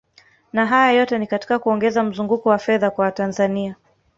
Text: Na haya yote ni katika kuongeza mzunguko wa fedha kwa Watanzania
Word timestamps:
Na 0.53 0.65
haya 0.65 0.91
yote 0.91 1.19
ni 1.19 1.27
katika 1.27 1.59
kuongeza 1.59 2.03
mzunguko 2.03 2.49
wa 2.49 2.57
fedha 2.57 2.91
kwa 2.91 3.05
Watanzania 3.05 3.75